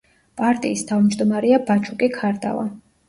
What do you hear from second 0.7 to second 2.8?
თავმჯდომარეა ბაჩუკი ქარდავა.